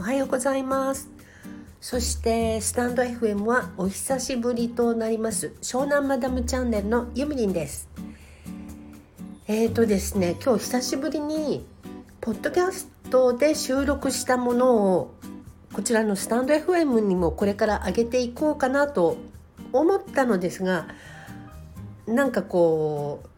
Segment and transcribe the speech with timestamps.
[0.00, 1.10] おはようございます。
[1.78, 7.86] そしてスタンド FM はお久しぶりとなります湘南マダムチャンネルのゆみりんです。
[9.46, 11.66] えーとですね今日久しぶりに
[12.22, 15.14] ポッドキャストで収録したものを
[15.74, 19.18] こちらのスタンド FM にもこれから上げていこうかなと
[19.70, 20.88] 思ったのですが
[22.06, 23.28] なんかこう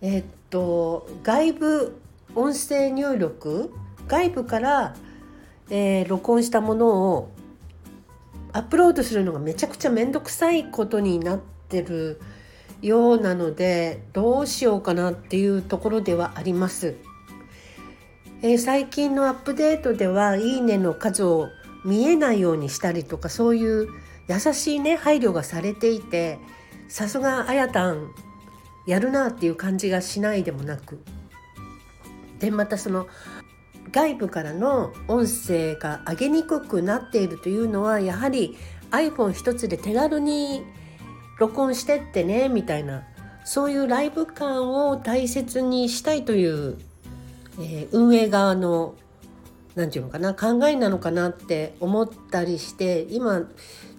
[0.00, 2.00] え、っと外部
[2.34, 3.74] 音声入力
[4.08, 4.94] 外部から、
[5.70, 7.30] えー、録音したものを
[8.52, 11.38] アップロードするのがめちゃくちゃ面倒くさいことになっ
[11.68, 12.20] てる
[12.80, 16.94] ようなのでどうしようかなっていうところではあります。
[18.42, 21.48] えー、最近のアップデートでは「いいね」の数を
[21.84, 23.88] 見えないようにしたりとかそういう
[24.28, 26.38] 優しいね配慮がされていて
[26.88, 28.10] さすがあやたん
[28.86, 31.00] やるなっていう感じがしないでもなく
[32.38, 33.06] でまたその
[33.90, 38.56] 外部からの音声が上げにくくなっているというのはやはり
[38.90, 40.64] iPhone 一つで手軽に
[41.38, 43.04] 録音してってねみたいな
[43.44, 46.78] そういうライブ感を大切にしたいという、
[47.60, 48.94] えー、運営側の
[49.74, 53.42] 何て言うのかな考えなのかなって思ったりして今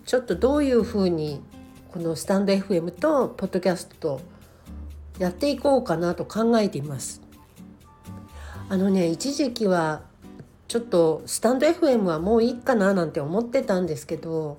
[0.05, 1.41] ちょっとどういうふうに
[1.91, 4.21] このスタンド FM とポッドキャスト
[5.19, 7.26] やっていこうかなと考えています。
[8.69, 10.01] あのね一時期は
[10.67, 14.57] ちょっとスタンド FM はもういいかななんて思ってたんですけど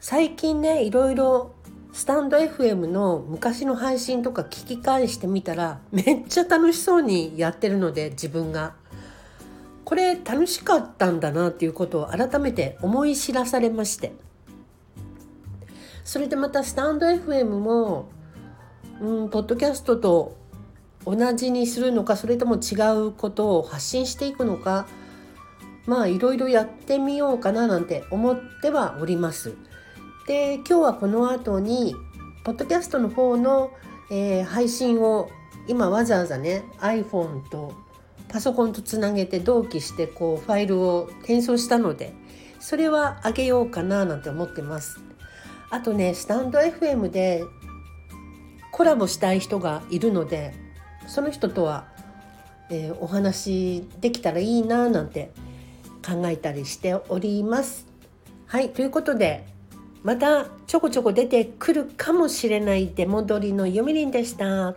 [0.00, 1.54] 最近ねいろいろ
[1.92, 8.74] スタンド FM の昔の配信とか聞き返してみたらめっちゃ楽しそうにやってるので自分が。
[9.86, 14.12] これ楽しかったんだなっていうことを改めて思い知らされまして。
[16.02, 18.08] それでまたスタンド FM も
[19.00, 20.36] うんポッドキャストと
[21.06, 22.74] 同じにするのかそれとも違
[23.06, 24.86] うことを発信していくのか
[25.86, 29.54] まあいろいろやってみようかななんて思ってはおります。
[30.26, 31.94] で今日はこの後に
[32.42, 33.70] ポッドキャストの方の、
[34.10, 35.28] えー、配信を
[35.68, 37.72] 今わざわざね iPhone と
[38.28, 42.12] パソコンとつなげて同期してこうファイルを転送したので
[42.58, 44.98] それはあげようかななんて思ってます。
[45.70, 47.44] あとねスタンド FM で
[48.72, 50.65] コラボしたい人がいるので
[51.06, 51.86] その人とは、
[52.70, 55.30] えー、お話できたらいいななんて
[56.06, 57.86] 考えたりしております。
[58.46, 59.44] はいということで
[60.04, 64.76] またちょこちょこ出てくるかもしれない出戻りのゆみりんでした。